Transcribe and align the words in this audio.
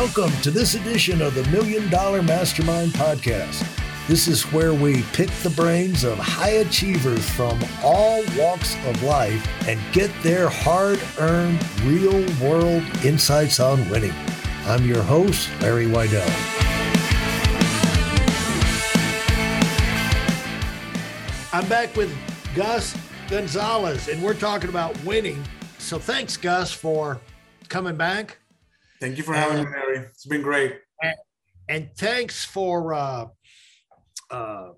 Welcome 0.00 0.32
to 0.40 0.50
this 0.50 0.76
edition 0.76 1.20
of 1.20 1.34
the 1.34 1.44
Million 1.50 1.90
Dollar 1.90 2.22
Mastermind 2.22 2.92
Podcast. 2.92 3.62
This 4.08 4.28
is 4.28 4.44
where 4.44 4.72
we 4.72 5.02
pick 5.12 5.28
the 5.42 5.50
brains 5.50 6.04
of 6.04 6.16
high 6.16 6.62
achievers 6.62 7.28
from 7.28 7.60
all 7.84 8.24
walks 8.38 8.76
of 8.86 9.02
life 9.02 9.46
and 9.68 9.78
get 9.92 10.10
their 10.22 10.48
hard 10.48 10.98
earned, 11.18 11.62
real 11.82 12.24
world 12.40 12.82
insights 13.04 13.60
on 13.60 13.86
winning. 13.90 14.14
I'm 14.64 14.86
your 14.86 15.02
host, 15.02 15.50
Larry 15.60 15.84
Weidel. 15.84 16.26
I'm 21.52 21.68
back 21.68 21.94
with 21.94 22.10
Gus 22.54 22.96
Gonzalez, 23.28 24.08
and 24.08 24.22
we're 24.22 24.32
talking 24.32 24.70
about 24.70 24.98
winning. 25.04 25.44
So 25.76 25.98
thanks, 25.98 26.38
Gus, 26.38 26.72
for 26.72 27.20
coming 27.68 27.96
back. 27.96 28.38
Thank 29.00 29.16
you 29.16 29.22
for 29.24 29.32
having 29.32 29.64
me, 29.64 29.70
Mary. 29.70 29.98
It's 29.98 30.26
been 30.26 30.42
great. 30.42 30.78
And, 31.02 31.14
and 31.68 31.90
thanks 31.96 32.44
for 32.44 32.92
uh, 32.92 33.26
uh, 34.30 34.68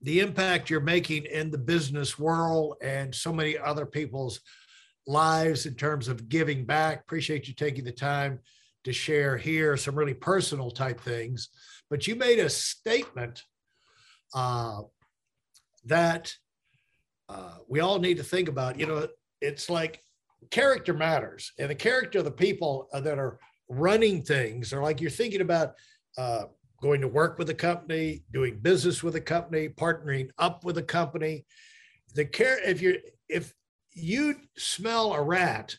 the 0.00 0.20
impact 0.20 0.70
you're 0.70 0.80
making 0.80 1.24
in 1.24 1.50
the 1.50 1.58
business 1.58 2.16
world 2.16 2.76
and 2.82 3.12
so 3.12 3.32
many 3.32 3.58
other 3.58 3.84
people's 3.84 4.40
lives 5.08 5.66
in 5.66 5.74
terms 5.74 6.06
of 6.06 6.28
giving 6.28 6.64
back. 6.64 7.00
Appreciate 7.00 7.48
you 7.48 7.54
taking 7.54 7.84
the 7.84 7.92
time 7.92 8.38
to 8.84 8.92
share 8.92 9.36
here 9.36 9.76
some 9.76 9.96
really 9.96 10.14
personal 10.14 10.70
type 10.70 11.00
things. 11.00 11.48
But 11.90 12.06
you 12.06 12.14
made 12.14 12.38
a 12.38 12.50
statement 12.50 13.42
uh, 14.34 14.82
that 15.86 16.32
uh, 17.28 17.56
we 17.68 17.80
all 17.80 17.98
need 17.98 18.18
to 18.18 18.24
think 18.24 18.48
about. 18.48 18.78
You 18.78 18.86
know, 18.86 19.08
it's 19.40 19.68
like 19.68 20.00
character 20.50 20.94
matters, 20.94 21.52
and 21.58 21.70
the 21.70 21.74
character 21.74 22.18
of 22.20 22.24
the 22.24 22.30
people 22.30 22.88
that 22.92 23.18
are 23.18 23.38
running 23.68 24.22
things, 24.22 24.72
or 24.72 24.82
like 24.82 25.00
you're 25.00 25.10
thinking 25.10 25.40
about 25.40 25.74
uh, 26.18 26.44
going 26.82 27.00
to 27.00 27.08
work 27.08 27.38
with 27.38 27.48
a 27.50 27.54
company, 27.54 28.22
doing 28.32 28.58
business 28.58 29.02
with 29.02 29.16
a 29.16 29.20
company, 29.20 29.68
partnering 29.68 30.28
up 30.38 30.64
with 30.64 30.78
a 30.78 30.82
company. 30.82 31.44
The 32.14 32.24
care 32.24 32.58
if 32.62 32.82
you 32.82 33.00
if 33.28 33.54
you 33.94 34.36
smell 34.56 35.14
a 35.14 35.22
rat 35.22 35.76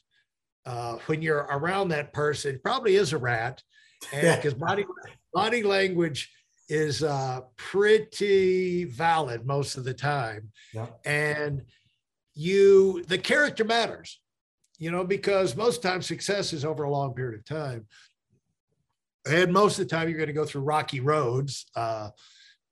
uh, 0.65 0.97
when 1.05 1.21
you're 1.21 1.47
around 1.51 1.89
that 1.89 2.13
person, 2.13 2.59
probably 2.63 2.95
is 2.95 3.13
a 3.13 3.17
rat, 3.17 3.61
and 4.11 4.35
because 4.41 4.53
body 4.53 4.85
body 5.33 5.63
language 5.63 6.31
is 6.69 7.03
uh, 7.03 7.41
pretty 7.57 8.85
valid 8.85 9.45
most 9.45 9.77
of 9.77 9.83
the 9.83 9.93
time, 9.93 10.51
yeah. 10.73 10.87
and 11.05 11.61
you 12.33 13.03
the 13.03 13.17
character 13.17 13.63
matters, 13.63 14.19
you 14.77 14.91
know, 14.91 15.03
because 15.03 15.55
most 15.55 15.81
times 15.81 16.05
success 16.05 16.53
is 16.53 16.65
over 16.65 16.83
a 16.83 16.91
long 16.91 17.13
period 17.13 17.39
of 17.39 17.45
time 17.45 17.85
and 19.27 19.51
most 19.51 19.79
of 19.79 19.87
the 19.87 19.95
time 19.95 20.07
you're 20.07 20.17
going 20.17 20.27
to 20.27 20.33
go 20.33 20.45
through 20.45 20.61
rocky 20.61 20.99
roads 20.99 21.65
uh, 21.75 22.09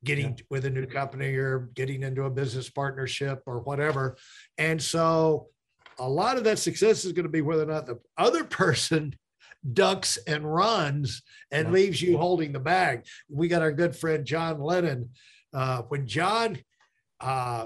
getting 0.04 0.30
yeah. 0.30 0.44
with 0.50 0.66
a 0.66 0.70
new 0.70 0.86
company 0.86 1.34
or 1.36 1.70
getting 1.74 2.04
into 2.04 2.24
a 2.24 2.30
business 2.30 2.70
partnership 2.70 3.42
or 3.46 3.60
whatever 3.60 4.18
and 4.58 4.82
so 4.82 5.48
a 6.00 6.08
lot 6.08 6.38
of 6.38 6.44
that 6.44 6.60
success 6.60 7.06
is 7.06 7.12
going 7.12 7.26
to 7.26 7.32
be 7.32 7.42
whether 7.42 7.64
or 7.64 7.68
not 7.68 7.86
the 7.86 8.00
other 8.18 8.44
person 8.44 9.14
ducks 9.74 10.18
and 10.28 10.52
runs 10.52 11.22
and 11.52 11.68
yeah. 11.68 11.74
leaves 11.74 12.02
you 12.02 12.18
holding 12.18 12.52
the 12.52 12.60
bag 12.60 13.06
we 13.30 13.48
got 13.48 13.62
our 13.62 13.72
good 13.72 13.96
friend 13.96 14.26
john 14.26 14.60
lennon 14.60 15.10
uh, 15.54 15.82
when 15.84 16.06
john 16.06 16.58
uh, 17.22 17.66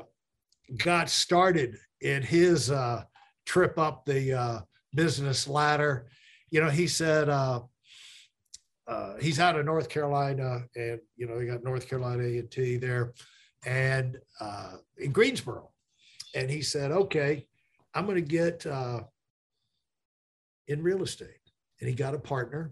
got 0.78 1.10
started 1.10 1.76
in 2.02 2.22
his 2.22 2.70
uh, 2.70 3.04
trip 3.48 3.80
up 3.80 4.06
the 4.06 4.34
uh, 4.34 4.60
business 4.94 5.48
ladder. 5.48 6.06
You 6.52 6.62
know 6.62 6.70
he 6.70 6.88
said 6.88 7.30
uh, 7.30 7.62
uh, 8.88 9.16
he's 9.20 9.40
out 9.40 9.60
of 9.60 9.66
North 9.66 9.90
Carolina, 9.90 10.64
and 10.76 11.00
you 11.18 11.28
know, 11.28 11.38
he 11.40 11.46
got 11.46 11.64
North 11.64 11.90
Carolina 11.90 12.24
A 12.24 12.38
and 12.40 12.50
T 12.50 12.78
there, 12.78 13.14
and 13.66 14.18
uh, 14.40 14.74
in 14.98 15.12
Greensboro, 15.12 15.72
and 16.34 16.50
he 16.50 16.62
said, 16.62 16.92
"Okay, 16.92 17.46
I'm 17.94 18.06
going 18.06 18.16
to 18.16 18.22
get 18.22 18.66
uh, 18.66 19.02
in 20.68 20.82
real 20.82 21.04
estate," 21.04 21.42
and 21.82 21.90
he 21.90 21.96
got 21.96 22.16
a 22.16 22.20
partner, 22.20 22.72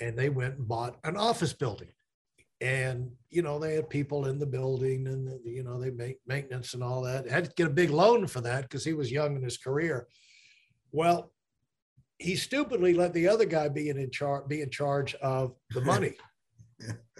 and 0.00 0.18
they 0.18 0.30
went 0.30 0.56
and 0.56 0.66
bought 0.66 0.96
an 1.04 1.16
office 1.16 1.52
building, 1.52 1.92
and 2.64 3.10
you 3.28 3.42
know, 3.42 3.58
they 3.58 3.74
had 3.74 3.90
people 3.90 4.26
in 4.26 4.38
the 4.38 4.46
building, 4.46 5.06
and 5.06 5.38
you 5.44 5.62
know, 5.62 5.78
they 5.78 5.90
make 5.90 6.18
maintenance 6.26 6.72
and 6.72 6.82
all 6.82 7.02
that. 7.02 7.28
Had 7.28 7.44
to 7.44 7.50
get 7.56 7.66
a 7.66 7.70
big 7.70 7.90
loan 7.90 8.26
for 8.26 8.40
that 8.40 8.62
because 8.62 8.84
he 8.84 8.94
was 8.94 9.12
young 9.12 9.36
in 9.36 9.42
his 9.42 9.58
career. 9.58 10.08
Well, 10.90 11.30
he 12.18 12.36
stupidly 12.36 12.94
let 12.94 13.12
the 13.12 13.28
other 13.28 13.44
guy 13.44 13.68
be 13.68 13.90
in, 13.90 14.10
charge 14.10 14.48
be 14.48 14.62
in 14.62 14.70
charge 14.70 15.14
of 15.16 15.54
the 15.70 15.80
money. 15.92 16.14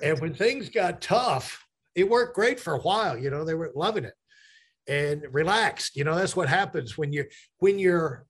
And 0.02 0.18
when 0.20 0.32
things 0.32 0.70
got 0.70 1.02
tough, 1.02 1.62
it 1.94 2.08
worked 2.08 2.34
great 2.34 2.58
for 2.58 2.74
a 2.74 2.80
while. 2.80 3.18
You 3.18 3.30
know, 3.30 3.44
they 3.44 3.54
were 3.54 3.72
loving 3.74 4.04
it 4.04 4.14
and 4.88 5.22
relaxed. 5.30 5.94
You 5.94 6.04
know, 6.04 6.14
that's 6.14 6.36
what 6.36 6.48
happens 6.48 6.96
when 6.96 7.12
you 7.12 7.26
when 7.58 7.78
your 7.78 8.24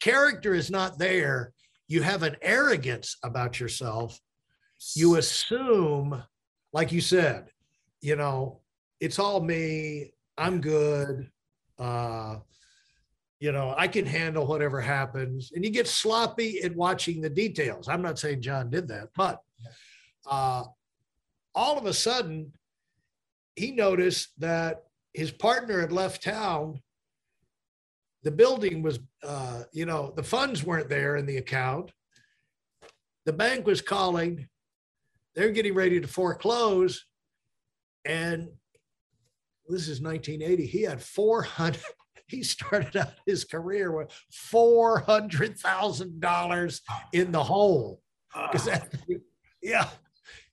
character 0.00 0.54
is 0.54 0.70
not 0.70 0.98
there. 0.98 1.52
You 1.86 2.00
have 2.00 2.22
an 2.22 2.36
arrogance 2.40 3.18
about 3.22 3.60
yourself. 3.60 4.18
You 4.94 5.16
assume, 5.16 6.22
like 6.72 6.92
you 6.92 7.00
said, 7.00 7.50
you 8.00 8.16
know, 8.16 8.60
it's 9.00 9.18
all 9.18 9.40
me. 9.40 10.12
I'm 10.38 10.60
good. 10.60 11.30
Uh, 11.78 12.36
you 13.40 13.52
know, 13.52 13.74
I 13.76 13.88
can 13.88 14.04
handle 14.04 14.46
whatever 14.46 14.80
happens. 14.80 15.52
And 15.54 15.64
you 15.64 15.70
get 15.70 15.88
sloppy 15.88 16.62
at 16.62 16.76
watching 16.76 17.20
the 17.20 17.30
details. 17.30 17.88
I'm 17.88 18.02
not 18.02 18.18
saying 18.18 18.42
John 18.42 18.70
did 18.70 18.86
that, 18.88 19.08
but 19.16 19.40
uh, 20.30 20.64
all 21.54 21.78
of 21.78 21.86
a 21.86 21.94
sudden, 21.94 22.52
he 23.56 23.72
noticed 23.72 24.28
that 24.38 24.84
his 25.14 25.30
partner 25.30 25.80
had 25.80 25.92
left 25.92 26.22
town. 26.22 26.80
The 28.22 28.30
building 28.30 28.82
was, 28.82 29.00
uh, 29.22 29.64
you 29.72 29.86
know, 29.86 30.12
the 30.14 30.22
funds 30.22 30.62
weren't 30.62 30.90
there 30.90 31.16
in 31.16 31.26
the 31.26 31.38
account. 31.38 31.90
The 33.24 33.32
bank 33.32 33.66
was 33.66 33.80
calling. 33.80 34.48
They're 35.34 35.50
getting 35.50 35.74
ready 35.74 36.00
to 36.00 36.08
foreclose. 36.08 37.04
And 38.04 38.48
this 39.68 39.88
is 39.88 40.00
1980. 40.00 40.66
He 40.66 40.82
had 40.82 41.02
400, 41.02 41.80
he 42.30 42.42
started 42.42 42.96
out 42.96 43.12
his 43.26 43.44
career 43.44 43.92
with 43.92 44.10
four 44.32 45.00
hundred 45.00 45.58
thousand 45.58 46.20
dollars 46.20 46.82
in 47.12 47.32
the 47.32 47.42
hole. 47.42 48.00
Because 48.32 48.68
ah. 48.68 48.80
yeah, 49.62 49.88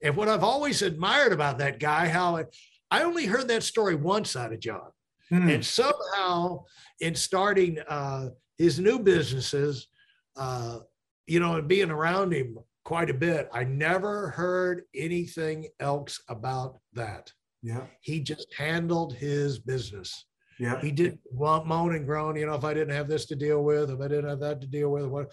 and 0.01 0.15
what 0.15 0.27
I've 0.27 0.43
always 0.43 0.81
admired 0.81 1.33
about 1.33 1.59
that 1.59 1.79
guy, 1.79 2.07
how 2.07 2.37
it, 2.37 2.55
I 2.89 3.03
only 3.03 3.25
heard 3.25 3.47
that 3.49 3.63
story 3.63 3.95
once 3.95 4.35
out 4.35 4.53
of 4.53 4.59
John, 4.59 4.89
hmm. 5.29 5.49
and 5.49 5.65
somehow 5.65 6.63
in 6.99 7.13
starting 7.13 7.77
uh, 7.87 8.29
his 8.57 8.79
new 8.79 8.99
businesses, 8.99 9.87
uh, 10.35 10.79
you 11.27 11.39
know, 11.39 11.55
and 11.55 11.67
being 11.67 11.91
around 11.91 12.33
him 12.33 12.57
quite 12.87 13.09
a 13.09 13.13
bit, 13.13 13.49
I 13.51 13.65
never 13.65 14.29
heard 14.29 14.83
anything 14.95 15.67
else 15.79 16.21
about 16.29 16.79
that. 16.93 17.31
Yeah, 17.61 17.83
he 18.01 18.21
just 18.21 18.47
handled 18.57 19.13
his 19.13 19.59
business 19.59 20.25
yeah. 20.59 20.81
He 20.81 20.91
did 20.91 21.19
want 21.31 21.67
moan 21.67 21.95
and 21.95 22.05
groan, 22.05 22.35
you 22.35 22.45
know, 22.45 22.55
if 22.55 22.63
I 22.63 22.73
didn't 22.73 22.95
have 22.95 23.07
this 23.07 23.25
to 23.27 23.35
deal 23.35 23.63
with, 23.63 23.91
if 23.91 23.99
I 23.99 24.07
didn't 24.07 24.29
have 24.29 24.39
that 24.39 24.61
to 24.61 24.67
deal 24.67 24.89
with, 24.89 25.05
what 25.05 25.31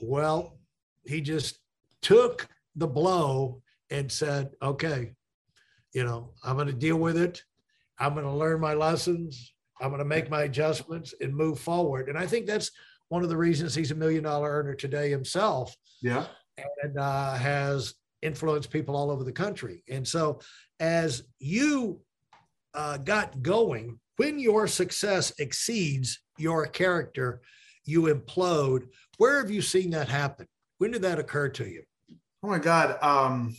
well, 0.00 0.58
he 1.06 1.20
just 1.20 1.58
took 2.02 2.46
the 2.76 2.86
blow 2.86 3.62
and 3.90 4.10
said, 4.10 4.50
okay, 4.62 5.12
you 5.92 6.04
know, 6.04 6.30
I'm 6.42 6.56
going 6.56 6.68
to 6.68 6.72
deal 6.72 6.96
with 6.96 7.16
it. 7.16 7.42
I'm 7.98 8.14
going 8.14 8.26
to 8.26 8.32
learn 8.32 8.60
my 8.60 8.74
lessons. 8.74 9.52
I'm 9.80 9.88
going 9.88 10.00
to 10.00 10.04
make 10.04 10.30
my 10.30 10.42
adjustments 10.42 11.14
and 11.20 11.34
move 11.34 11.58
forward. 11.58 12.08
And 12.08 12.18
I 12.18 12.26
think 12.26 12.46
that's 12.46 12.70
one 13.08 13.22
of 13.22 13.28
the 13.28 13.36
reasons 13.36 13.74
he's 13.74 13.90
a 13.90 13.96
million 13.96 14.24
dollar 14.24 14.50
earner 14.50 14.74
today 14.74 15.10
himself. 15.10 15.76
Yeah. 16.00 16.26
And 16.56 16.98
uh, 16.98 17.34
has 17.34 17.94
influenced 18.22 18.70
people 18.70 18.96
all 18.96 19.10
over 19.10 19.24
the 19.24 19.32
country. 19.32 19.82
And 19.88 20.06
so 20.06 20.40
as 20.80 21.24
you 21.38 22.00
uh, 22.74 22.98
got 22.98 23.42
going, 23.42 23.98
when 24.16 24.38
your 24.38 24.66
success 24.66 25.32
exceeds 25.38 26.20
your 26.38 26.66
character, 26.66 27.40
you 27.84 28.02
implode. 28.02 28.86
Where 29.18 29.40
have 29.40 29.50
you 29.50 29.62
seen 29.62 29.90
that 29.90 30.08
happen? 30.08 30.46
When 30.78 30.92
did 30.92 31.02
that 31.02 31.18
occur 31.18 31.48
to 31.50 31.68
you? 31.68 31.82
Oh 32.42 32.48
my 32.48 32.58
God. 32.58 32.98
Um, 33.02 33.54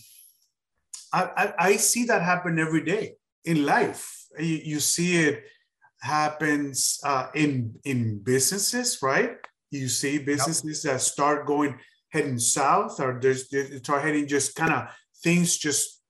I, 1.13 1.23
I, 1.37 1.53
I 1.59 1.75
see 1.77 2.05
that 2.05 2.21
happen 2.21 2.59
every 2.59 2.83
day 2.83 3.15
in 3.45 3.65
life. 3.65 4.25
You, 4.39 4.59
you 4.63 4.79
see 4.79 5.17
it 5.17 5.43
happens 6.01 6.99
uh, 7.03 7.27
in 7.33 7.75
in 7.83 8.19
businesses, 8.19 8.99
right? 9.01 9.37
You 9.71 9.87
see 9.87 10.19
businesses 10.19 10.83
yep. 10.83 10.93
that 10.93 10.99
start 11.01 11.45
going 11.45 11.79
heading 12.15 12.39
south, 12.39 12.99
or 12.99 13.19
there's 13.21 13.47
start 13.77 14.03
heading 14.03 14.27
just 14.27 14.55
kind 14.55 14.73
of 14.73 14.89
things 15.23 15.57
just 15.57 16.01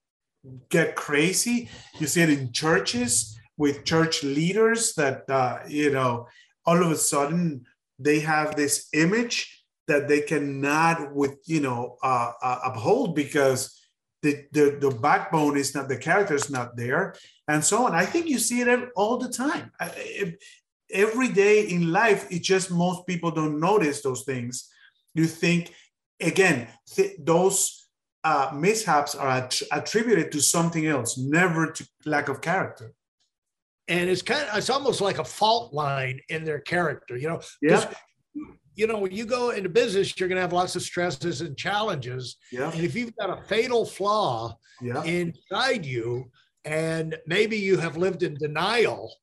get 0.70 0.96
crazy. 0.96 1.70
You 2.00 2.08
see 2.08 2.22
it 2.22 2.30
in 2.30 2.52
churches 2.52 3.38
with 3.58 3.86
church 3.86 4.24
leaders 4.24 4.94
that 4.96 5.30
uh, 5.30 5.60
you 5.68 5.92
know 5.92 6.28
all 6.66 6.82
of 6.82 6.92
a 6.92 6.96
sudden 6.96 7.66
they 8.00 8.20
have 8.20 8.56
this 8.56 8.88
image 8.94 9.64
that 9.88 10.08
they 10.08 10.22
cannot 10.22 11.14
with 11.14 11.38
you 11.46 11.62
know 11.62 11.98
uh, 12.04 12.32
uh, 12.42 12.60
uphold 12.66 13.16
because 13.16 13.80
the, 14.22 14.46
the 14.52 14.78
the 14.80 14.92
backbone 14.92 15.58
is 15.58 15.76
not 15.76 15.88
the 15.88 15.98
character 15.98 16.36
is 16.36 16.50
not 16.50 16.76
there 16.76 17.16
and 17.48 17.64
so 17.64 17.86
on. 17.86 17.94
I 17.94 18.06
think 18.06 18.28
you 18.28 18.40
see 18.40 18.62
it 18.62 18.90
all 18.96 19.18
the 19.18 19.30
time. 19.30 19.72
Every 20.92 21.30
day 21.30 21.68
in 21.68 21.92
life 21.92 22.28
it's 22.32 22.48
just 22.48 22.72
most 22.72 23.06
people 23.08 23.32
don't 23.32 23.60
notice 23.60 24.02
those 24.02 24.24
things. 24.24 24.70
You 25.14 25.26
think 25.28 25.74
again 26.22 26.68
th- 26.96 27.16
those 27.20 27.88
uh, 28.24 28.52
mishaps 28.54 29.14
are 29.14 29.30
att- 29.30 29.62
attributed 29.72 30.32
to 30.32 30.42
something 30.42 30.88
else 30.88 31.18
never 31.18 31.72
to 31.72 31.88
lack 32.06 32.28
of 32.28 32.42
character. 32.42 32.94
And 33.88 34.10
it's 34.10 34.24
kind 34.24 34.48
of 34.50 34.58
it's 34.58 34.70
almost 34.72 35.00
like 35.00 35.20
a 35.20 35.24
fault 35.24 35.74
line 35.74 36.20
in 36.30 36.44
their 36.44 36.60
character 36.60 37.18
you 37.18 37.28
know? 37.28 37.42
Yeah. 37.62 37.92
You 38.76 38.88
know 38.88 38.98
when 38.98 39.12
you 39.12 39.26
go 39.26 39.52
into 39.52 39.70
business 39.70 40.20
you're 40.20 40.28
going 40.28 40.38
to 40.38 40.42
have 40.42 40.54
lots 40.54 40.76
of 40.76 40.82
stresses 40.82 41.42
and 41.42 41.56
challenges. 41.56 42.38
Yeah. 42.52 42.72
And 42.72 42.84
if 42.84 42.96
you've 42.96 43.16
got 43.16 43.30
a 43.30 43.44
fatal 43.44 43.86
flaw 43.86 44.58
yeah. 44.82 45.04
inside 45.04 45.86
you 45.86 46.32
and 46.66 47.16
maybe 47.28 47.58
you 47.58 47.78
have 47.78 47.96
lived 47.96 48.24
in 48.24 48.34
denial 48.36 49.14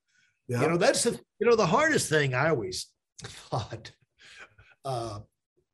yeah. 0.48 0.62
you 0.62 0.68
know 0.68 0.76
that's 0.76 1.02
the 1.02 1.18
you 1.40 1.46
know 1.46 1.56
the 1.56 1.66
hardest 1.66 2.08
thing 2.08 2.34
i 2.34 2.48
always 2.48 2.86
thought 3.24 3.90
uh, 4.84 5.20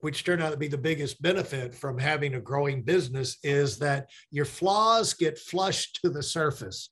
which 0.01 0.25
turned 0.25 0.43
out 0.43 0.51
to 0.53 0.57
be 0.57 0.69
the 0.69 0.79
biggest 0.79 1.21
benefit 1.23 1.75
from 1.75 1.99
having 1.99 2.35
a 2.35 2.41
growing 2.41 2.83
business 2.83 3.39
is 3.43 3.79
that 3.79 4.09
your 4.31 4.45
flaws 4.45 5.13
get 5.15 5.39
flushed 5.39 6.01
to 6.03 6.09
the 6.11 6.23
surface 6.23 6.89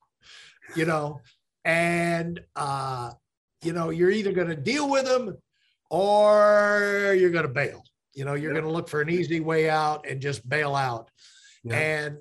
you 0.75 0.85
know? 0.85 1.21
And 1.65 2.41
uh, 2.57 3.13
you 3.63 3.73
know 3.73 3.91
you're 3.91 4.11
either 4.11 4.33
going 4.33 4.49
to 4.49 4.57
deal 4.57 4.91
with 4.91 5.05
them 5.05 5.37
or 5.91 7.15
you're 7.19 7.31
going 7.31 7.47
to 7.47 7.53
bail. 7.53 7.83
You 8.15 8.25
know 8.25 8.35
you're 8.35 8.53
Yeah. 8.53 8.61
going 8.61 8.71
to 8.71 8.77
look 8.77 8.89
for 8.89 9.01
an 9.01 9.11
easy 9.11 9.41
way 9.41 9.69
out 9.71 10.07
and 10.09 10.21
just 10.21 10.49
bail 10.49 10.75
out. 10.75 11.11
Yeah. 11.65 11.77
and 11.79 12.19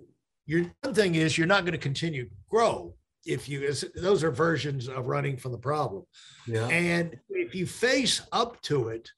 your 0.48 0.66
one 0.82 0.94
thing 0.94 1.16
is 1.16 1.38
you're 1.38 1.48
not 1.48 1.64
going 1.66 1.74
to 1.74 1.80
continue 1.80 2.26
to 2.26 2.36
grow 2.50 2.94
if 3.26 3.50
you 3.50 3.72
those 3.96 4.24
are 4.24 4.32
versions 4.32 4.88
of 4.88 5.08
running 5.08 5.38
from 5.38 5.52
the 5.52 5.58
problem. 5.58 6.04
Yeah. 6.48 6.68
And 6.68 7.18
if 7.30 7.56
you 7.56 7.66
face 7.66 8.22
up 8.32 8.62
to 8.64 8.90
it 8.90 9.10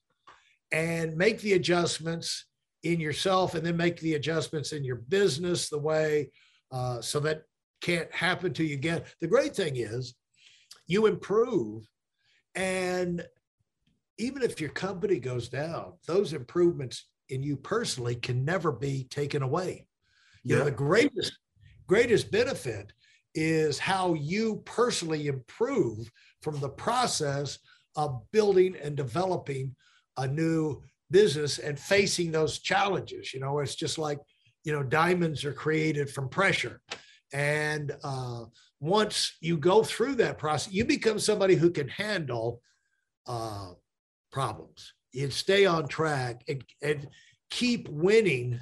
and 0.72 1.16
make 1.16 1.40
the 1.42 1.54
adjustments 1.54 2.46
in 2.84 3.00
yourself 3.00 3.56
and 3.56 3.66
then 3.66 3.78
make 3.78 4.00
the 4.00 4.16
adjustments 4.16 4.72
in 4.72 4.84
your 4.84 4.98
business 4.98 5.70
the 5.70 5.78
way 5.78 6.30
uh, 6.72 7.02
so 7.02 7.20
that 7.20 7.44
can't 7.82 8.14
happen 8.14 8.54
to 8.54 8.64
you 8.64 8.76
again. 8.76 9.02
The 9.22 9.28
great 9.28 9.56
thing 9.56 9.78
is 9.78 10.16
you 10.88 11.06
improve. 11.06 11.88
And 12.56 13.26
even 14.18 14.42
if 14.42 14.60
your 14.60 14.72
company 14.72 15.20
goes 15.20 15.50
down, 15.50 15.94
those 16.08 16.34
improvements 16.34 17.08
in 17.30 17.44
you 17.44 17.56
personally 17.58 18.16
can 18.16 18.44
never 18.44 18.72
be 18.72 19.06
taken 19.06 19.44
away. 19.44 19.88
You 20.44 20.56
know, 20.56 20.60
yeah 20.60 20.66
the 20.66 20.72
greatest, 20.72 21.38
greatest 21.88 22.32
benefit 22.32 22.94
is 23.36 23.78
how 23.78 24.14
you 24.16 24.64
personally 24.66 25.28
improve 25.28 26.10
from 26.42 26.60
the 26.60 26.70
process 26.70 27.60
of 27.96 28.22
building 28.32 28.76
and 28.82 28.96
developing 28.96 29.76
a 30.18 30.28
new 30.28 30.82
business 31.10 31.60
and 31.60 31.80
facing 31.80 32.32
those 32.32 32.60
challenges. 32.60 33.34
You 33.34 33.40
know, 33.40 33.60
it's 33.60 33.76
just 33.76 33.98
like, 33.98 34.20
you 34.64 34.74
know, 34.74 34.84
diamonds 34.84 35.46
are 35.46 35.54
created 35.54 36.10
from 36.10 36.30
pressure. 36.30 36.82
And 37.34 37.96
uh, 38.04 38.46
once 38.80 39.38
you 39.42 39.58
go 39.58 39.84
through 39.84 40.16
that 40.16 40.38
process, 40.38 40.74
you 40.74 40.86
become 40.86 41.20
somebody 41.20 41.56
who 41.56 41.70
can 41.70 41.88
handle 41.88 42.62
uh, 43.26 43.72
problems 44.32 44.94
and 45.18 45.32
stay 45.32 45.66
on 45.66 45.88
track 45.88 46.44
and, 46.48 46.64
and 46.82 47.08
keep 47.50 47.88
winning, 47.90 48.60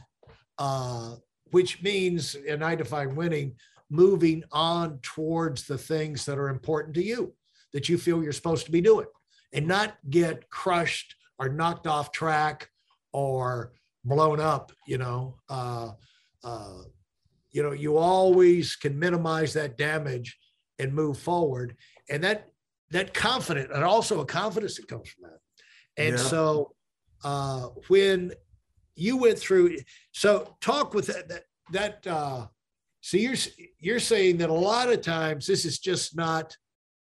uh, 0.58 1.16
which 1.52 1.82
means, 1.82 2.36
and 2.48 2.64
I 2.64 2.76
define 2.76 3.16
winning, 3.16 3.56
moving 3.90 4.44
on 4.52 5.00
towards 5.02 5.68
the 5.68 5.78
things 5.78 6.26
that 6.26 6.38
are 6.38 6.50
important 6.50 6.96
to 6.96 7.04
you 7.04 7.34
that 7.74 7.90
you 7.90 7.98
feel 7.98 8.24
you're 8.24 8.32
supposed 8.32 8.66
to 8.66 8.72
be 8.72 8.82
doing 8.82 9.08
and 9.54 9.68
not 9.68 9.98
get 10.10 10.50
crushed 10.50 11.16
or 11.40 11.50
knocked 11.50 11.88
off 11.88 12.12
track 12.12 12.70
or 13.14 13.74
blown 14.04 14.40
up, 14.40 14.72
you 14.88 14.98
know. 14.98 15.36
Uh, 15.50 15.92
uh, 16.44 16.82
you 17.52 17.64
know, 17.64 17.72
you 17.72 17.98
always 17.98 18.76
can 18.76 18.98
minimize 18.98 19.54
that 19.54 19.78
damage 19.78 20.38
and 20.80 20.94
move 20.94 21.18
forward. 21.18 21.76
And 22.10 22.24
that 22.24 22.50
that 22.92 23.14
confidence, 23.14 23.72
and 23.74 23.84
also 23.84 24.22
a 24.22 24.26
confidence 24.26 24.76
that 24.76 24.88
comes 24.88 25.10
from 25.10 25.30
that. 25.30 25.40
And 25.98 26.18
Yeah. 26.18 26.24
so 26.24 26.76
uh, 27.24 27.70
when 27.88 28.32
you 28.96 29.18
went 29.18 29.40
through, 29.40 29.78
so 30.12 30.56
talk 30.62 30.94
with 30.94 31.08
that 31.08 31.28
that, 31.30 31.44
that 31.72 32.08
uh, 32.08 32.48
so 33.02 33.18
you're 33.18 33.36
you're 33.80 34.00
saying 34.00 34.38
that 34.38 34.50
a 34.50 34.54
lot 34.54 34.90
of 34.92 35.02
times 35.02 35.48
this 35.48 35.66
is 35.66 35.80
just 35.80 36.16
not 36.16 36.56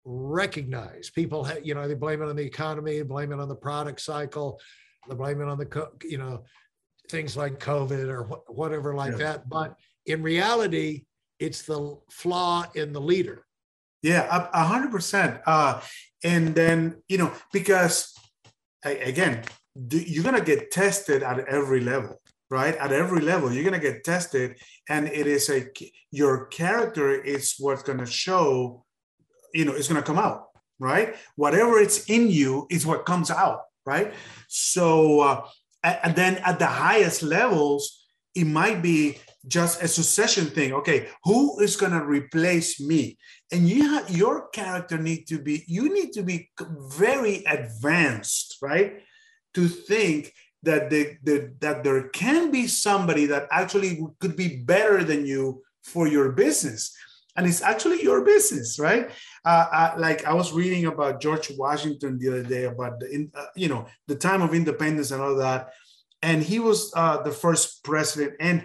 recognized. 0.04 1.14
People, 1.14 1.44
ha- 1.44 1.60
you 1.62 1.74
know, 1.74 1.86
they 1.86 1.94
blame 1.94 2.22
it 2.22 2.28
on 2.28 2.36
the 2.36 2.44
economy, 2.44 3.02
blame 3.02 3.32
it 3.32 3.40
on 3.40 3.48
the 3.48 3.54
product 3.54 4.00
cycle, 4.00 4.60
they 5.08 5.14
blame 5.14 5.40
it 5.40 5.48
on 5.48 5.58
the, 5.58 5.66
co- 5.66 5.92
you 6.02 6.18
know, 6.18 6.44
things 7.08 7.36
like 7.36 7.58
COVID 7.58 8.08
or 8.08 8.24
wh- 8.24 8.50
whatever 8.50 8.94
like 8.94 9.12
Yeah. 9.12 9.18
that. 9.18 9.48
But 9.48 9.74
in 10.06 10.22
reality, 10.22 11.04
it's 11.38 11.62
the 11.62 11.98
flaw 12.10 12.64
in 12.74 12.92
the 12.92 13.00
leader. 13.00 13.44
Yeah, 14.02 14.48
a- 14.52 14.64
hundred 14.64 14.90
percent. 14.90 15.40
Uh, 15.46 15.80
and 16.24 16.54
then 16.54 17.02
you 17.08 17.18
know 17.18 17.32
because 17.52 18.12
again, 18.84 19.44
you're 19.90 20.24
gonna 20.24 20.40
get 20.40 20.70
tested 20.72 21.22
at 21.22 21.38
every 21.48 21.80
level, 21.80 22.20
right? 22.50 22.74
At 22.76 22.92
every 22.92 23.20
level, 23.20 23.52
you're 23.52 23.64
gonna 23.64 23.78
get 23.78 24.02
tested, 24.04 24.56
and 24.88 25.06
it 25.08 25.26
is 25.26 25.48
a 25.50 25.68
your 26.10 26.46
character 26.46 27.12
is 27.12 27.54
what's 27.58 27.82
gonna 27.84 28.06
show. 28.06 28.84
You 29.54 29.64
know, 29.64 29.72
it's 29.74 29.88
gonna 29.88 30.02
come 30.02 30.18
out, 30.18 30.48
right? 30.78 31.14
Whatever 31.36 31.78
it's 31.78 32.08
in 32.10 32.30
you 32.30 32.66
is 32.70 32.86
what 32.86 33.06
comes 33.06 33.30
out, 33.30 33.62
right? 33.86 34.12
So, 34.48 35.20
uh, 35.20 35.46
and 35.84 36.14
then 36.14 36.36
at 36.38 36.58
the 36.58 36.66
highest 36.66 37.22
levels, 37.22 38.06
it 38.34 38.46
might 38.46 38.82
be 38.82 39.18
just 39.46 39.82
a 39.82 39.88
succession 39.88 40.46
thing. 40.46 40.72
Okay, 40.72 41.08
who 41.24 41.60
is 41.60 41.76
gonna 41.76 42.04
replace 42.04 42.80
me? 42.80 43.18
and 43.52 43.68
you 43.68 43.88
ha- 43.88 44.06
your 44.08 44.48
character 44.48 44.98
need 44.98 45.26
to 45.28 45.38
be 45.38 45.62
you 45.68 45.92
need 45.94 46.12
to 46.12 46.22
be 46.22 46.50
very 46.88 47.44
advanced 47.44 48.56
right 48.62 48.94
to 49.54 49.68
think 49.68 50.32
that 50.62 50.90
the, 50.90 51.16
the 51.22 51.52
that 51.60 51.84
there 51.84 52.08
can 52.08 52.50
be 52.50 52.66
somebody 52.66 53.26
that 53.26 53.46
actually 53.52 54.04
could 54.20 54.34
be 54.34 54.56
better 54.64 55.04
than 55.04 55.26
you 55.26 55.62
for 55.84 56.08
your 56.08 56.32
business 56.32 56.96
and 57.36 57.46
it's 57.46 57.62
actually 57.62 58.02
your 58.02 58.24
business 58.24 58.78
right 58.78 59.10
uh, 59.44 59.66
uh, 59.72 59.94
like 59.98 60.24
i 60.24 60.32
was 60.32 60.52
reading 60.52 60.86
about 60.86 61.20
george 61.20 61.50
washington 61.56 62.18
the 62.18 62.28
other 62.28 62.42
day 62.42 62.64
about 62.64 63.00
the 63.00 63.28
uh, 63.34 63.46
you 63.56 63.68
know 63.68 63.86
the 64.06 64.14
time 64.14 64.42
of 64.42 64.54
independence 64.54 65.10
and 65.10 65.22
all 65.22 65.34
that 65.34 65.72
and 66.22 66.42
he 66.42 66.58
was 66.58 66.92
uh, 66.94 67.20
the 67.22 67.32
first 67.32 67.82
president 67.84 68.34
and 68.40 68.64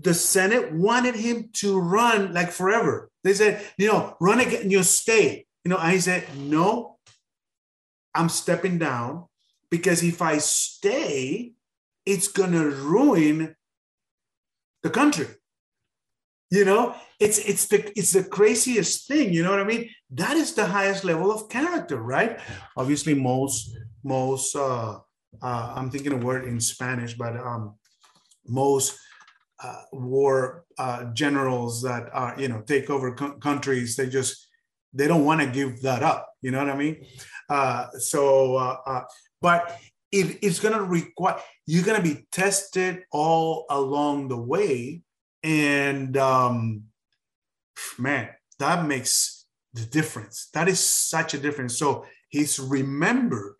the 0.00 0.14
Senate 0.14 0.72
wanted 0.72 1.14
him 1.14 1.50
to 1.54 1.78
run 1.78 2.32
like 2.32 2.50
forever. 2.50 3.10
They 3.24 3.34
said, 3.34 3.64
you 3.76 3.88
know, 3.88 4.16
run 4.20 4.40
again, 4.40 4.70
you 4.70 4.82
stay. 4.82 5.46
You 5.64 5.70
know, 5.70 5.78
and 5.78 5.92
he 5.92 6.00
said, 6.00 6.24
no, 6.36 6.98
I'm 8.14 8.28
stepping 8.28 8.78
down 8.78 9.26
because 9.70 10.02
if 10.02 10.22
I 10.22 10.38
stay, 10.38 11.52
it's 12.06 12.28
gonna 12.28 12.64
ruin 12.64 13.56
the 14.82 14.90
country. 14.90 15.26
You 16.50 16.64
know, 16.64 16.94
it's 17.20 17.38
it's 17.38 17.66
the 17.66 17.92
it's 17.98 18.12
the 18.12 18.24
craziest 18.24 19.06
thing. 19.06 19.32
You 19.32 19.42
know 19.42 19.50
what 19.50 19.60
I 19.60 19.64
mean? 19.64 19.90
That 20.12 20.36
is 20.36 20.54
the 20.54 20.66
highest 20.66 21.04
level 21.04 21.30
of 21.30 21.48
character, 21.48 22.00
right? 22.00 22.40
Obviously, 22.76 23.14
most 23.14 23.76
most 24.02 24.56
uh, 24.56 24.98
uh, 25.42 25.72
I'm 25.76 25.90
thinking 25.90 26.12
a 26.12 26.16
word 26.16 26.44
in 26.44 26.58
Spanish, 26.60 27.14
but 27.14 27.36
um, 27.36 27.74
most 28.46 28.98
uh, 29.62 29.82
war 29.92 30.64
uh, 30.78 31.04
generals 31.12 31.82
that 31.82 32.08
are 32.12 32.34
you 32.38 32.48
know 32.48 32.62
take 32.62 32.90
over 32.90 33.14
co- 33.14 33.36
countries 33.38 33.96
they 33.96 34.08
just 34.08 34.48
they 34.92 35.08
don't 35.08 35.24
want 35.24 35.40
to 35.40 35.46
give 35.46 35.82
that 35.82 36.02
up 36.02 36.32
you 36.42 36.50
know 36.50 36.58
what 36.58 36.70
i 36.70 36.76
mean 36.76 37.04
uh, 37.50 37.86
so 37.98 38.56
uh, 38.56 38.76
uh, 38.86 39.02
but 39.40 39.78
it, 40.12 40.38
it's 40.42 40.60
going 40.60 40.74
to 40.74 40.84
require 40.84 41.38
you're 41.66 41.84
going 41.84 42.00
to 42.00 42.14
be 42.14 42.26
tested 42.30 43.02
all 43.10 43.66
along 43.68 44.28
the 44.28 44.36
way 44.36 45.02
and 45.42 46.16
um, 46.16 46.84
man 47.98 48.28
that 48.58 48.86
makes 48.86 49.46
the 49.74 49.82
difference 49.86 50.48
that 50.54 50.68
is 50.68 50.80
such 50.80 51.34
a 51.34 51.38
difference 51.38 51.78
so 51.78 52.04
he's 52.28 52.58
remembered 52.58 53.54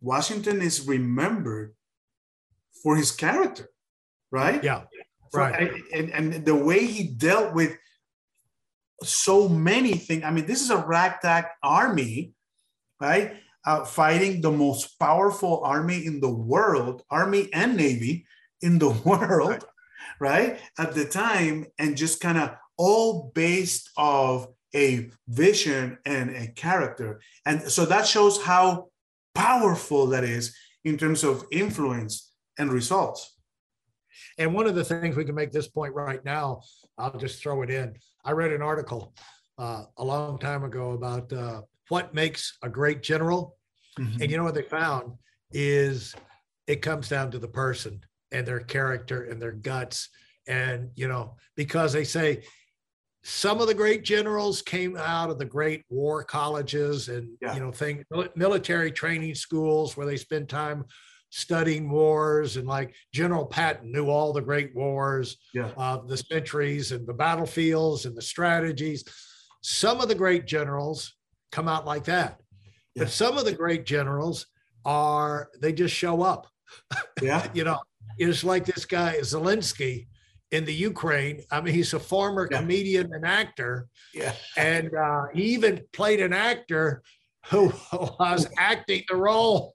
washington 0.00 0.62
is 0.62 0.86
remembered 0.86 1.74
for 2.82 2.96
his 2.96 3.10
character 3.12 3.68
right 4.30 4.62
Yeah. 4.64 4.82
for- 5.30 5.40
Right. 5.40 5.72
and, 5.94 6.10
and 6.10 6.44
the 6.44 6.54
way 6.54 6.84
he 6.86 7.04
dealt 7.08 7.54
with 7.54 7.76
so 9.02 9.48
many 9.48 9.94
things. 9.94 10.22
I 10.24 10.30
mean, 10.30 10.46
this 10.46 10.60
is 10.62 10.70
a 10.70 10.76
ragtag 10.76 11.46
army, 11.62 12.34
right? 13.00 13.36
uh, 13.64 13.84
fighting 13.84 14.40
the 14.40 14.50
most 14.50 14.98
powerful 14.98 15.62
army 15.64 16.04
in 16.04 16.20
the 16.20 16.28
world, 16.30 17.02
army 17.10 17.48
and 17.52 17.76
navy 17.76 18.26
in 18.60 18.78
the 18.78 18.90
world, 19.04 19.50
right? 19.50 19.62
Right? 20.22 20.60
At 20.78 20.94
the 20.94 21.04
time, 21.04 21.66
and 21.80 21.96
just 21.96 22.20
kind 22.20 22.38
of 22.38 22.54
all 22.78 23.32
based 23.34 23.90
of 23.96 24.46
a 24.74 25.10
vision 25.26 25.98
and 26.06 26.30
a 26.30 26.46
character. 26.46 27.20
And 27.44 27.60
so 27.62 27.84
that 27.86 28.06
shows 28.06 28.40
how 28.40 28.88
powerful 29.34 30.06
that 30.06 30.22
is 30.22 30.54
in 30.84 30.96
terms 30.96 31.24
of 31.24 31.44
influence 31.50 32.32
and 32.56 32.72
results. 32.72 33.36
And 34.38 34.54
one 34.54 34.68
of 34.68 34.76
the 34.76 34.84
things 34.84 35.16
we 35.16 35.24
can 35.24 35.34
make 35.34 35.50
this 35.50 35.68
point 35.68 35.92
right 35.92 36.24
now, 36.24 36.62
I'll 36.96 37.18
just 37.18 37.42
throw 37.42 37.62
it 37.62 37.70
in. 37.70 37.96
I 38.24 38.30
read 38.30 38.52
an 38.52 38.62
article 38.62 39.14
uh, 39.58 39.84
a 39.98 40.04
long 40.04 40.38
time 40.38 40.62
ago 40.62 40.92
about 40.92 41.32
uh, 41.32 41.62
what 41.88 42.14
makes 42.14 42.56
a 42.62 42.68
great 42.68 43.02
general. 43.02 43.56
Mm-hmm. 43.98 44.22
And 44.22 44.30
you 44.30 44.36
know 44.36 44.44
what 44.44 44.54
they 44.54 44.62
found 44.62 45.14
is 45.50 46.14
it 46.68 46.80
comes 46.80 47.08
down 47.08 47.32
to 47.32 47.40
the 47.40 47.48
person 47.48 48.00
and 48.32 48.46
their 48.46 48.60
character 48.60 49.24
and 49.24 49.40
their 49.40 49.52
guts. 49.52 50.08
And, 50.48 50.90
you 50.96 51.08
know, 51.08 51.36
because 51.56 51.92
they 51.92 52.04
say 52.04 52.42
some 53.22 53.60
of 53.60 53.68
the 53.68 53.74
great 53.74 54.02
generals 54.02 54.62
came 54.62 54.96
out 54.96 55.30
of 55.30 55.38
the 55.38 55.44
great 55.44 55.84
war 55.88 56.24
colleges 56.24 57.08
and, 57.08 57.28
yeah. 57.40 57.54
you 57.54 57.60
know, 57.60 57.70
thing, 57.70 58.04
military 58.34 58.90
training 58.90 59.34
schools 59.34 59.96
where 59.96 60.06
they 60.06 60.16
spend 60.16 60.48
time 60.48 60.84
studying 61.30 61.88
wars 61.88 62.58
and 62.58 62.68
like 62.68 62.94
General 63.12 63.46
Patton 63.46 63.90
knew 63.90 64.10
all 64.10 64.32
the 64.32 64.42
great 64.42 64.74
wars 64.74 65.38
yeah. 65.54 65.70
of 65.78 66.06
the 66.06 66.16
centuries 66.16 66.92
and 66.92 67.06
the 67.06 67.14
battlefields 67.14 68.04
and 68.04 68.14
the 68.14 68.22
strategies. 68.22 69.04
Some 69.62 70.00
of 70.00 70.08
the 70.08 70.14
great 70.14 70.46
generals 70.46 71.14
come 71.50 71.68
out 71.68 71.86
like 71.86 72.04
that. 72.04 72.38
Yeah. 72.94 73.04
But 73.04 73.12
some 73.12 73.38
of 73.38 73.46
the 73.46 73.52
great 73.52 73.86
generals 73.86 74.46
are 74.84 75.48
they 75.58 75.72
just 75.72 75.94
show 75.94 76.22
up. 76.22 76.48
Yeah. 77.22 77.48
you 77.54 77.64
know, 77.64 77.80
it's 78.18 78.44
like 78.44 78.64
this 78.64 78.84
guy 78.84 79.16
Zelensky 79.20 80.06
in 80.50 80.64
the 80.64 80.74
Ukraine. 80.74 81.42
I 81.50 81.60
mean, 81.60 81.74
he's 81.74 81.94
a 81.94 82.00
former 82.00 82.48
yeah. 82.50 82.60
comedian 82.60 83.12
and 83.12 83.24
actor. 83.24 83.88
Yeah. 84.14 84.34
And 84.56 84.94
uh, 84.94 85.24
he 85.34 85.44
even 85.54 85.80
played 85.92 86.20
an 86.20 86.32
actor 86.32 87.02
who 87.50 87.72
was 87.92 88.46
acting 88.58 89.02
the 89.08 89.16
role 89.16 89.74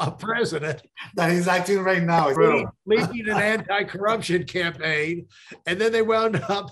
a 0.00 0.10
president 0.10 0.82
that 1.14 1.30
he's 1.30 1.48
acting 1.48 1.78
right 1.78 2.02
now. 2.02 2.28
Leading, 2.30 2.68
leading 2.86 3.28
an 3.28 3.40
anti-corruption 3.40 4.44
campaign, 4.44 5.26
and 5.66 5.80
then 5.80 5.92
they 5.92 6.02
wound 6.02 6.42
up. 6.48 6.70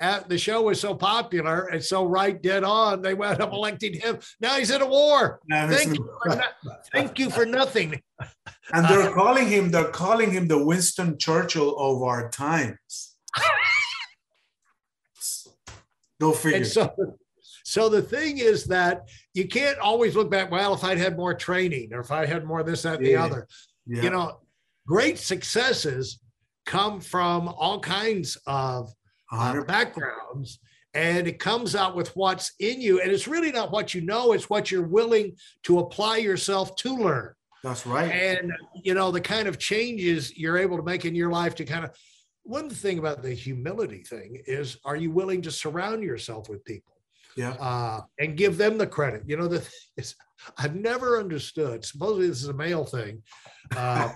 At, 0.00 0.28
the 0.28 0.38
show 0.38 0.62
was 0.62 0.80
so 0.80 0.94
popular 0.94 1.66
and 1.66 1.82
so 1.82 2.04
right 2.04 2.40
dead 2.40 2.62
on, 2.62 3.02
they 3.02 3.14
wound 3.14 3.40
up 3.40 3.52
electing 3.52 3.94
him. 3.94 4.18
Now 4.40 4.54
he's 4.54 4.70
in 4.70 4.80
a 4.80 4.86
war. 4.86 5.40
Thank 5.50 5.94
you, 5.94 6.10
no- 6.24 6.40
thank 6.92 7.18
you 7.18 7.30
for 7.30 7.44
nothing. 7.46 8.00
And 8.70 8.84
they're 8.84 9.10
uh, 9.10 9.14
calling 9.14 9.48
him. 9.48 9.70
They're 9.70 9.90
calling 9.90 10.30
him 10.30 10.46
the 10.46 10.62
Winston 10.62 11.16
Churchill 11.16 11.74
of 11.78 12.02
our 12.02 12.28
times. 12.28 13.16
Go 16.20 16.32
figure. 16.32 16.64
So, 16.64 16.94
so 17.64 17.88
the 17.88 18.02
thing 18.02 18.38
is 18.38 18.64
that 18.64 19.08
you 19.32 19.48
can't 19.48 19.78
always 19.78 20.16
look 20.16 20.30
back, 20.30 20.50
well, 20.50 20.74
if 20.74 20.84
I'd 20.84 20.98
had 20.98 21.16
more 21.16 21.32
training 21.32 21.94
or 21.94 22.00
if 22.00 22.10
I 22.10 22.26
had 22.26 22.44
more 22.44 22.62
this, 22.62 22.82
that, 22.82 22.98
and 22.98 23.06
yeah. 23.06 23.16
the 23.16 23.24
other. 23.24 23.48
Yeah. 23.86 24.02
You 24.02 24.10
know, 24.10 24.40
great 24.86 25.18
successes 25.18 26.18
come 26.66 27.00
from 27.00 27.48
all 27.48 27.80
kinds 27.80 28.36
of 28.46 28.92
uh, 29.30 29.62
backgrounds 29.64 30.58
and 30.94 31.26
it 31.26 31.38
comes 31.38 31.74
out 31.74 31.94
with 31.94 32.14
what's 32.16 32.52
in 32.60 32.80
you. 32.80 33.00
And 33.00 33.10
it's 33.10 33.28
really 33.28 33.52
not 33.52 33.70
what 33.70 33.94
you 33.94 34.00
know, 34.00 34.32
it's 34.32 34.48
what 34.48 34.70
you're 34.70 34.86
willing 34.86 35.36
to 35.64 35.80
apply 35.80 36.18
yourself 36.18 36.74
to 36.76 36.94
learn. 36.94 37.34
That's 37.62 37.86
right. 37.86 38.10
And, 38.10 38.52
you 38.82 38.94
know, 38.94 39.10
the 39.10 39.20
kind 39.20 39.48
of 39.48 39.58
changes 39.58 40.36
you're 40.36 40.58
able 40.58 40.76
to 40.76 40.82
make 40.82 41.04
in 41.04 41.14
your 41.14 41.30
life 41.30 41.54
to 41.56 41.64
kind 41.64 41.84
of, 41.84 41.90
one 42.44 42.70
thing 42.70 42.98
about 42.98 43.22
the 43.22 43.34
humility 43.34 44.02
thing 44.02 44.40
is, 44.46 44.78
are 44.86 44.96
you 44.96 45.10
willing 45.10 45.42
to 45.42 45.50
surround 45.50 46.02
yourself 46.02 46.48
with 46.48 46.64
people? 46.64 46.94
Yeah. 47.38 47.52
Uh, 47.52 48.00
and 48.18 48.36
give 48.36 48.58
them 48.58 48.76
the 48.76 48.86
credit. 48.86 49.22
You 49.26 49.36
know 49.36 49.48
the 49.48 49.66
is, 49.96 50.14
i've 50.56 50.76
never 50.76 51.18
understood 51.18 51.84
supposedly 51.84 52.28
this 52.28 52.42
is 52.42 52.48
a 52.48 52.54
male 52.54 52.84
thing 52.84 53.20
uh, 53.76 54.08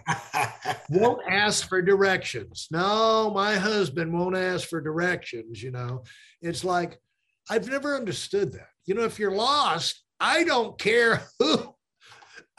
won't 0.90 1.20
ask 1.28 1.68
for 1.68 1.82
directions. 1.82 2.68
No 2.70 3.30
my 3.34 3.54
husband 3.56 4.12
won't 4.12 4.36
ask 4.36 4.68
for 4.68 4.80
directions 4.80 5.62
you 5.62 5.70
know. 5.70 6.04
It's 6.40 6.64
like 6.64 6.98
i've 7.50 7.68
never 7.68 7.96
understood 7.96 8.52
that. 8.52 8.68
You 8.86 8.94
know 8.94 9.04
if 9.04 9.18
you're 9.18 9.34
lost 9.34 10.02
i 10.20 10.44
don't 10.44 10.78
care 10.78 11.22
who 11.38 11.74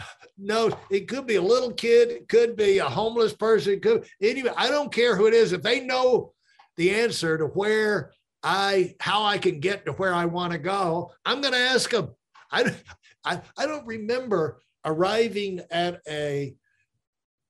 no, 0.38 0.72
it 0.90 1.08
could 1.08 1.28
be 1.28 1.36
a 1.36 1.42
little 1.42 1.72
kid, 1.72 2.10
it 2.10 2.28
could 2.28 2.56
be 2.56 2.80
a 2.80 2.90
homeless 2.90 3.34
person, 3.34 3.74
it 3.74 3.82
could 3.82 4.06
anyway. 4.22 4.52
I 4.56 4.70
don't 4.70 4.94
care 4.94 5.16
who 5.16 5.28
it 5.28 5.34
is. 5.34 5.54
If 5.54 5.62
they 5.62 5.82
know 5.82 6.34
the 6.78 6.92
answer 6.92 7.38
to 7.38 7.46
where 7.46 8.12
I 8.44 8.96
how 9.00 9.24
I 9.24 9.38
can 9.38 9.60
get 9.60 9.86
to 9.86 9.94
where 9.94 10.14
I 10.14 10.26
want 10.26 10.52
to 10.52 10.60
go, 10.60 11.12
I'm 11.26 11.42
going 11.42 11.54
to 11.54 11.60
ask 11.60 11.90
them. 11.90 12.10
I, 12.52 12.76
I, 13.26 13.42
I 13.58 13.66
don't 13.66 13.88
remember 13.88 14.60
arriving 14.86 15.62
at 15.72 16.02
a 16.08 16.54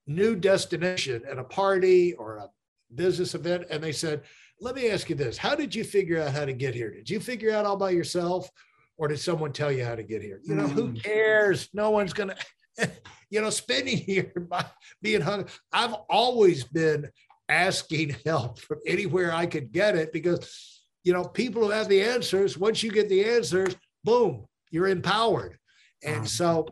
new 0.05 0.35
destination 0.35 1.23
at 1.29 1.39
a 1.39 1.43
party 1.43 2.13
or 2.13 2.37
a 2.37 2.49
business 2.93 3.35
event 3.35 3.65
and 3.69 3.83
they 3.83 3.91
said, 3.91 4.21
let 4.59 4.75
me 4.75 4.89
ask 4.89 5.09
you 5.09 5.15
this. 5.15 5.37
How 5.37 5.55
did 5.55 5.73
you 5.73 5.83
figure 5.83 6.21
out 6.21 6.31
how 6.31 6.45
to 6.45 6.53
get 6.53 6.75
here? 6.75 6.91
Did 6.91 7.09
you 7.09 7.19
figure 7.19 7.51
out 7.51 7.65
all 7.65 7.75
by 7.75 7.89
yourself 7.89 8.49
or 8.97 9.07
did 9.07 9.19
someone 9.19 9.51
tell 9.51 9.71
you 9.71 9.83
how 9.83 9.95
to 9.95 10.03
get 10.03 10.21
here? 10.21 10.39
You 10.43 10.55
know, 10.55 10.67
mm. 10.67 10.71
who 10.71 10.93
cares? 10.93 11.69
No 11.73 11.89
one's 11.89 12.13
going 12.13 12.31
to, 12.77 12.91
you 13.29 13.41
know, 13.41 13.49
spending 13.49 13.97
here 14.05 14.31
by 14.49 14.65
being 15.01 15.21
hung. 15.21 15.47
I've 15.71 15.93
always 16.09 16.63
been 16.63 17.09
asking 17.49 18.15
help 18.25 18.59
from 18.59 18.79
anywhere 18.85 19.33
I 19.33 19.47
could 19.47 19.71
get 19.71 19.95
it 19.95 20.13
because 20.13 20.82
you 21.03 21.13
know, 21.13 21.23
people 21.23 21.63
who 21.63 21.69
have 21.71 21.89
the 21.89 22.01
answers, 22.01 22.57
once 22.57 22.81
you 22.83 22.91
get 22.91 23.09
the 23.09 23.25
answers, 23.25 23.75
boom, 24.03 24.45
you're 24.71 24.87
empowered. 24.87 25.57
And 26.03 26.27
so, 26.27 26.67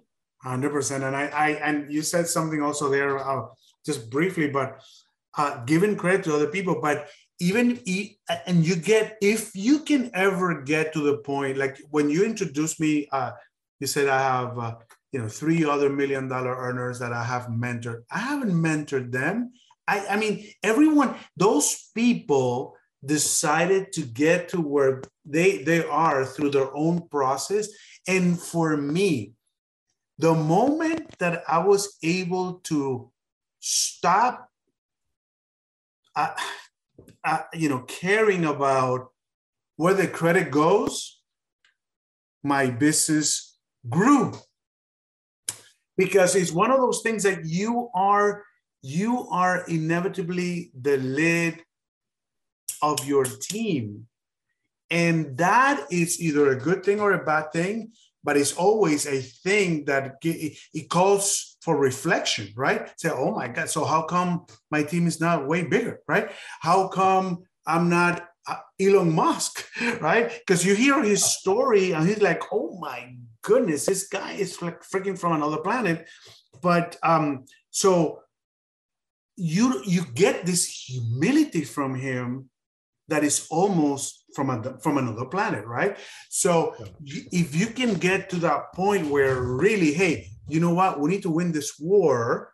100%. 0.45 1.07
And 1.07 1.15
I, 1.15 1.27
I 1.27 1.49
and 1.51 1.91
you 1.91 2.01
said 2.01 2.27
something 2.27 2.61
also 2.61 2.89
there, 2.89 3.19
uh, 3.19 3.47
just 3.85 4.09
briefly, 4.09 4.49
but 4.49 4.81
uh, 5.37 5.63
giving 5.65 5.95
credit 5.95 6.23
to 6.25 6.35
other 6.35 6.47
people, 6.47 6.79
but 6.81 7.09
even 7.41 7.79
and 8.45 8.65
you 8.65 8.75
get 8.75 9.17
if 9.19 9.55
you 9.55 9.79
can 9.79 10.11
ever 10.13 10.61
get 10.61 10.93
to 10.93 11.01
the 11.01 11.17
point 11.17 11.57
like 11.57 11.81
when 11.89 12.07
you 12.09 12.23
introduced 12.23 12.79
me 12.79 13.07
uh, 13.11 13.31
you 13.79 13.87
said 13.87 14.07
i 14.07 14.21
have 14.21 14.57
uh, 14.59 14.75
you 15.11 15.19
know 15.19 15.27
three 15.27 15.65
other 15.65 15.89
million 15.89 16.27
dollar 16.27 16.55
earners 16.55 16.99
that 16.99 17.11
i 17.11 17.23
have 17.23 17.47
mentored 17.47 18.03
i 18.11 18.19
haven't 18.19 18.53
mentored 18.53 19.11
them 19.11 19.51
i 19.87 20.05
i 20.07 20.15
mean 20.15 20.45
everyone 20.61 21.15
those 21.35 21.89
people 21.95 22.77
decided 23.03 23.91
to 23.93 24.01
get 24.01 24.49
to 24.49 24.61
where 24.61 25.01
they 25.25 25.63
they 25.63 25.83
are 25.85 26.25
through 26.25 26.51
their 26.51 26.75
own 26.75 27.07
process. 27.09 27.69
And 28.07 28.39
for 28.39 28.77
me 28.77 29.33
the 30.17 30.33
moment 30.35 31.17
that 31.17 31.41
i 31.47 31.57
was 31.57 31.97
able 32.03 32.55
to 32.59 33.09
stop 33.59 34.49
uh, 36.15 36.35
you 37.53 37.69
know 37.69 37.79
caring 37.87 38.45
about 38.45 39.09
where 39.77 39.95
the 39.95 40.07
credit 40.07 40.51
goes 40.51 41.21
my 42.43 42.69
business 42.69 43.57
grew. 43.89 44.33
Because 45.97 46.35
it's 46.35 46.51
one 46.51 46.71
of 46.71 46.77
those 46.77 47.01
things 47.01 47.23
that 47.23 47.45
you 47.45 47.89
are 47.93 48.43
you 48.81 49.27
are 49.29 49.63
inevitably 49.67 50.71
the 50.81 50.97
lid 50.97 51.61
of 52.81 53.05
your 53.05 53.25
team. 53.25 54.07
And 54.89 55.37
that 55.37 55.87
is 55.91 56.21
either 56.21 56.49
a 56.49 56.59
good 56.59 56.83
thing 56.83 56.99
or 56.99 57.13
a 57.13 57.23
bad 57.23 57.53
thing, 57.53 57.91
but 58.23 58.37
it's 58.37 58.53
always 58.53 59.07
a 59.07 59.21
thing 59.21 59.85
that 59.85 60.17
it 60.23 60.89
calls 60.89 61.57
for 61.61 61.77
reflection, 61.77 62.49
right? 62.55 62.89
Say, 62.99 63.09
oh 63.09 63.31
my 63.31 63.47
God, 63.47 63.69
so 63.69 63.85
how 63.85 64.03
come 64.03 64.45
my 64.69 64.83
team 64.83 65.07
is 65.07 65.21
not 65.21 65.47
way 65.47 65.63
bigger, 65.63 65.99
right? 66.07 66.31
How 66.59 66.87
come 66.87 67.43
I'm 67.65 67.89
not 67.89 68.27
uh, 68.47 68.57
Elon 68.79 69.13
Musk, 69.13 69.65
right? 70.01 70.31
Because 70.39 70.65
you 70.65 70.75
hear 70.75 71.01
his 71.03 71.23
story 71.23 71.91
and 71.91 72.07
he's 72.07 72.21
like, 72.21 72.41
oh 72.51 72.77
my 72.79 73.15
goodness, 73.41 73.85
this 73.85 74.07
guy 74.07 74.33
is 74.33 74.61
like 74.61 74.81
freaking 74.81 75.17
from 75.17 75.33
another 75.33 75.57
planet. 75.57 76.07
But 76.61 76.97
um, 77.03 77.45
so 77.69 78.21
you 79.35 79.81
you 79.85 80.05
get 80.13 80.45
this 80.45 80.67
humility 80.67 81.63
from 81.63 81.95
him 81.95 82.50
that 83.11 83.23
is 83.23 83.45
almost 83.51 84.23
from 84.33 84.49
a, 84.49 84.77
from 84.79 84.97
another 84.97 85.25
planet, 85.25 85.65
right? 85.65 85.97
So 86.29 86.75
if 87.03 87.53
you 87.53 87.67
can 87.67 87.95
get 87.95 88.29
to 88.29 88.37
that 88.37 88.71
point 88.73 89.07
where 89.07 89.41
really, 89.41 89.93
hey, 89.93 90.29
you 90.47 90.61
know 90.61 90.73
what, 90.73 90.99
we 90.99 91.09
need 91.11 91.21
to 91.23 91.29
win 91.29 91.51
this 91.51 91.77
war, 91.77 92.53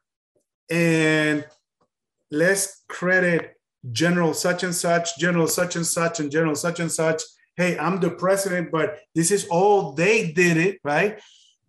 and 0.70 1.46
let's 2.32 2.84
credit 2.90 3.54
General 3.92 4.34
such 4.34 4.64
and 4.64 4.74
such, 4.74 5.18
General 5.18 5.48
such 5.48 5.76
and 5.76 5.86
such, 5.86 6.20
and 6.20 6.32
General 6.32 6.56
such 6.56 6.80
and 6.80 6.92
such. 6.92 7.22
Hey, 7.56 7.78
I'm 7.78 8.00
the 8.00 8.10
president, 8.10 8.72
but 8.72 9.00
this 9.16 9.32
is 9.32 9.48
all 9.50 9.94
they 9.94 10.32
did 10.32 10.58
it, 10.58 10.80
right? 10.84 11.20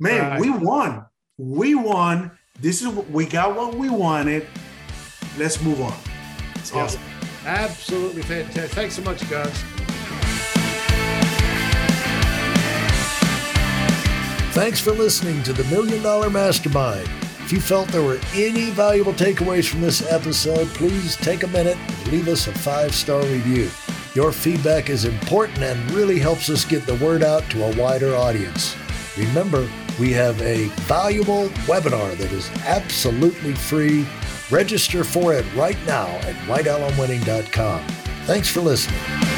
Man, 0.00 0.30
right. 0.30 0.40
we 0.40 0.50
won. 0.50 1.04
We 1.36 1.74
won. 1.74 2.32
This 2.58 2.82
is 2.82 2.88
we 2.88 3.26
got 3.26 3.54
what 3.54 3.74
we 3.74 3.88
wanted. 3.90 4.46
Let's 5.38 5.60
move 5.62 5.80
on. 5.80 5.94
It's 6.56 6.72
awesome. 6.72 7.17
Absolutely 7.48 8.20
fantastic. 8.20 8.70
Thanks 8.72 8.94
so 8.94 9.02
much, 9.02 9.28
guys. 9.30 9.58
Thanks 14.52 14.80
for 14.80 14.92
listening 14.92 15.42
to 15.44 15.54
the 15.54 15.64
Million 15.74 16.02
Dollar 16.02 16.28
Mastermind. 16.28 17.08
If 17.40 17.50
you 17.50 17.60
felt 17.60 17.88
there 17.88 18.02
were 18.02 18.20
any 18.34 18.68
valuable 18.68 19.14
takeaways 19.14 19.66
from 19.66 19.80
this 19.80 20.06
episode, 20.12 20.66
please 20.74 21.16
take 21.16 21.42
a 21.42 21.46
minute 21.46 21.78
and 21.78 22.08
leave 22.08 22.28
us 22.28 22.48
a 22.48 22.52
five 22.52 22.94
star 22.94 23.22
review. 23.22 23.70
Your 24.14 24.30
feedback 24.30 24.90
is 24.90 25.06
important 25.06 25.62
and 25.62 25.90
really 25.92 26.18
helps 26.18 26.50
us 26.50 26.66
get 26.66 26.84
the 26.84 26.96
word 26.96 27.22
out 27.22 27.48
to 27.50 27.64
a 27.64 27.76
wider 27.78 28.14
audience. 28.14 28.76
Remember, 29.16 29.66
we 29.98 30.12
have 30.12 30.38
a 30.42 30.66
valuable 30.82 31.48
webinar 31.66 32.14
that 32.18 32.30
is 32.30 32.50
absolutely 32.66 33.54
free. 33.54 34.06
Register 34.50 35.04
for 35.04 35.34
it 35.34 35.44
right 35.54 35.78
now 35.86 36.06
at 36.06 36.34
weidelonwinning.com. 36.46 37.86
Thanks 38.26 38.48
for 38.48 38.60
listening. 38.60 39.37